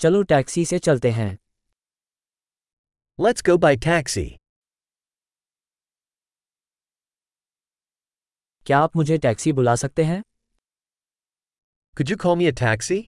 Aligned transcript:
चलो 0.00 0.22
टैक्सी 0.22 0.64
से 0.64 0.78
चलते 0.78 1.10
हैं। 1.10 1.38
लेट्स 3.18 3.42
गो 3.42 3.58
बाय 3.58 3.76
टैक्सी 3.76 4.24
क्या 8.66 8.78
आप 8.78 8.96
मुझे 8.96 9.18
टैक्सी 9.18 9.52
बुला 9.52 9.76
सकते 9.76 10.04
हैं? 10.04 10.22
Could 11.96 12.12
you 12.12 12.20
call 12.24 12.36
me 12.42 12.52
a 12.52 12.56
taxi? 12.62 13.02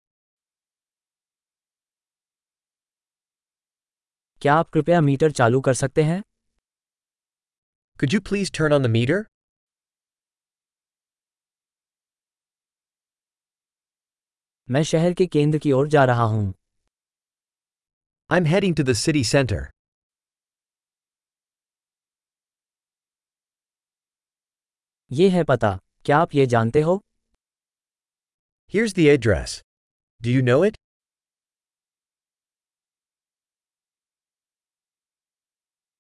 क्या 4.43 4.55
आप 4.55 4.71
कृपया 4.71 5.01
मीटर 5.01 5.31
चालू 5.31 5.61
कर 5.61 5.75
सकते 5.75 6.03
हैं? 6.03 6.23
Could 8.01 8.15
you 8.17 8.23
please 8.29 8.55
turn 8.59 8.77
on 8.79 8.87
the 8.87 8.93
meter? 8.97 9.25
मैं 14.71 14.83
शहर 14.83 15.15
के 15.15 15.27
केंद्र 15.27 15.59
की 15.59 15.73
ओर 15.73 15.89
जा 15.89 16.05
रहा 16.05 16.25
हूँ। 16.25 16.55
I'm 18.30 18.46
heading 18.46 18.74
to 18.76 18.84
the 18.84 18.96
city 18.96 19.24
center. 19.24 19.70
ये 25.12 25.30
है 25.30 25.44
पता 25.44 25.78
क्या 26.06 26.18
आप 26.18 26.36
ये 26.36 26.46
जानते 26.54 26.82
हो 26.82 27.00
Here's 28.74 28.94
the 29.00 29.06
address. 29.10 29.52
Do 30.22 30.32
you 30.36 30.42
know 30.48 30.58
it? 30.70 30.78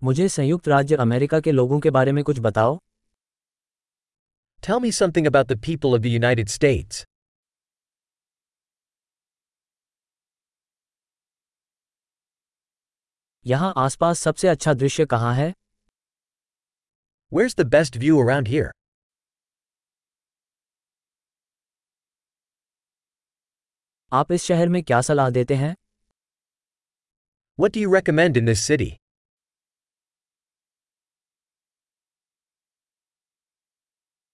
मुझे 0.03 0.27
संयुक्त 0.30 0.67
राज्य 0.67 0.95
अमेरिका 1.05 1.40
के 1.40 1.52
लोगों 1.52 1.80
के 1.80 1.90
बारे 1.98 2.12
में 2.12 2.23
कुछ 2.23 2.40
बताओ 2.48 2.77
Tell 4.67 4.80
me 4.85 4.91
something 5.02 5.27
about 5.27 5.48
the 5.52 5.59
people 5.67 5.94
of 5.95 6.02
the 6.03 6.12
United 6.17 6.49
States. 6.49 7.05
यहाँ 13.48 13.73
आसपास 13.77 14.20
सबसे 14.20 14.48
अच्छा 14.48 14.73
दृश्य 14.75 15.05
कहाँ 15.06 15.34
है 15.34 15.53
Where's 17.33 17.55
the 17.61 17.64
best 17.75 17.97
view 18.03 18.19
around 18.22 18.48
here? 18.48 18.69
आप 24.12 24.33
इस 24.33 24.45
शहर 24.45 24.69
में 24.69 24.83
क्या 24.83 25.00
सलाह 25.00 25.31
देते 25.31 25.55
हैं 25.55 25.75
What 27.59 27.75
do 27.77 27.84
you 27.84 27.95
recommend 27.95 28.41
in 28.42 28.50
this 28.50 28.67
city? 28.69 28.91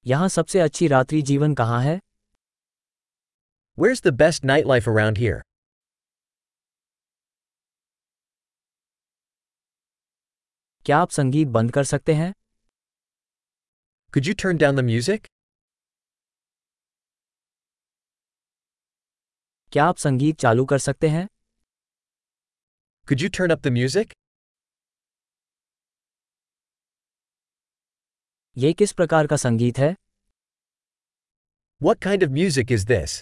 यहाँ 0.06 0.28
सबसे 0.28 0.60
अच्छी 0.60 0.88
रात्रि 0.88 1.22
जीवन 1.22 1.54
कहाँ 1.54 1.82
है 1.82 1.98
Where's 3.78 4.06
the 4.08 4.16
best 4.22 4.52
nightlife 4.52 4.94
around 4.94 5.24
here? 5.24 5.42
क्या 10.86 10.98
आप 10.98 11.10
संगीत 11.10 11.48
बंद 11.48 11.72
कर 11.72 11.84
सकते 11.84 12.14
हैं 12.14 12.32
Could 14.14 14.26
you 14.28 14.34
turn 14.42 14.58
down 14.62 14.76
the 14.78 14.84
music? 14.88 15.26
क्या 19.72 19.84
आप 19.84 19.96
संगीत 19.96 20.38
चालू 20.40 20.64
कर 20.64 20.78
सकते 20.78 21.08
हैं 21.08 21.26
Could 23.08 23.24
you 23.24 23.30
turn 23.38 23.54
up 23.56 23.62
the 23.66 23.72
music? 23.78 24.12
ये 28.58 28.72
किस 28.72 28.92
प्रकार 28.92 29.26
का 29.26 29.36
संगीत 29.36 29.78
है 29.78 29.94
What 31.82 32.04
kind 32.08 32.28
of 32.28 32.36
music 32.40 32.76
is 32.78 32.86
this? 32.92 33.20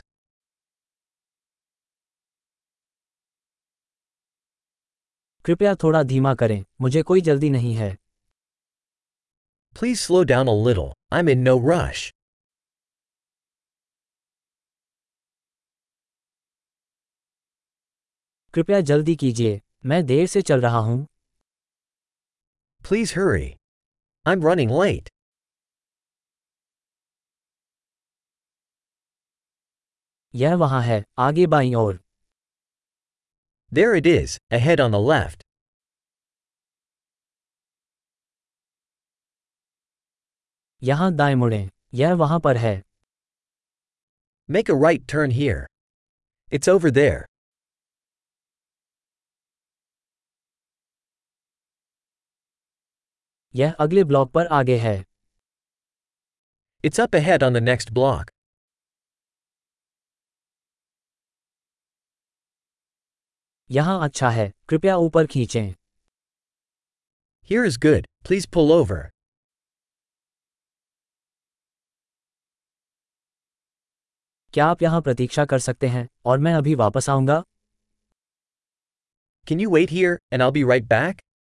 कृपया 5.45 5.75
थोड़ा 5.75 6.03
धीमा 6.03 6.35
करें 6.35 6.65
मुझे 6.81 7.03
कोई 7.03 7.21
जल्दी 7.21 7.51
नहीं 7.51 7.75
है। 7.75 7.97
Please 9.77 10.01
slow 10.01 10.23
down 10.25 10.49
a 10.49 10.53
little 10.67 10.91
I 11.13 11.21
am 11.21 11.29
in 11.29 11.43
no 11.49 11.57
rush 11.69 12.13
कृपया 18.55 18.81
जल्दी 18.81 19.15
कीजिए 19.17 19.61
मैं 19.87 20.05
देर 20.07 20.27
से 20.27 20.43
चल 20.43 20.61
रहा 20.61 20.79
हूँ। 20.79 21.07
Please 22.83 23.13
hurry 23.13 23.47
I 24.27 24.33
am 24.33 24.47
running 24.49 24.71
late 24.71 25.11
यह 30.35 30.55
वहाँ 30.55 30.83
है 30.83 31.05
आगे 31.19 31.47
बाई 31.47 31.73
और 31.75 31.99
There 33.72 33.96
it 33.96 34.06
is, 34.06 34.38
ahead 34.50 34.80
on 34.80 34.92
the 34.92 35.00
left. 35.00 35.44
यहां 40.84 41.16
दाएं 41.16 41.36
मुड़ें 41.36 41.70
यह 41.94 42.14
वहां 42.14 42.40
पर 42.40 42.58
है 42.58 42.82
Make 44.50 44.70
a 44.70 44.76
right 44.76 45.06
turn 45.08 45.32
here. 45.32 45.66
It's 46.52 46.68
over 46.74 46.92
there. 47.00 47.26
यह 53.56 53.76
अगले 53.80 54.04
ब्लॉक 54.04 54.32
पर 54.32 54.48
आगे 54.60 54.78
है 54.78 54.98
It's 56.84 57.00
up 57.06 57.14
ahead 57.20 57.44
on 57.44 57.54
the 57.54 57.66
next 57.70 57.94
block. 57.94 58.31
यहाँ 63.73 64.03
अच्छा 64.05 64.31
है 64.31 64.53
कृपया 64.69 64.97
ऊपर 64.97 65.27
खींचें 65.27 65.75
Here 67.51 67.65
is 67.65 67.77
good, 67.77 68.05
please 68.25 68.47
pull 68.47 68.73
over. 68.73 68.99
क्या 74.55 74.67
आप 74.67 74.83
यहाँ 74.83 75.01
प्रतीक्षा 75.03 75.45
कर 75.45 75.59
सकते 75.59 75.89
हैं 75.89 76.09
और 76.25 76.39
मैं 76.39 76.55
अभी 76.55 76.75
वापस 76.75 77.09
आऊँगा 77.11 77.43
Can 79.47 79.63
you 79.63 79.71
wait 79.71 79.91
here, 79.91 80.17
and 80.33 80.43
I'll 80.43 80.55
be 80.57 80.65
right 80.65 80.89
back? 80.89 81.32